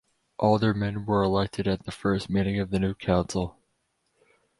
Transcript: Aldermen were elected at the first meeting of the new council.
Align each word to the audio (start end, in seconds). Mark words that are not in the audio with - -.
Aldermen 0.39 1.05
were 1.05 1.21
elected 1.21 1.67
at 1.67 1.85
the 1.85 1.91
first 1.91 2.27
meeting 2.27 2.59
of 2.59 2.71
the 2.71 2.79
new 2.79 2.95
council. 2.95 3.59